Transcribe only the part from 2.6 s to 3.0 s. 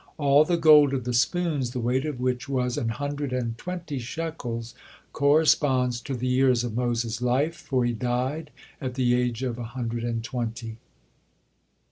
an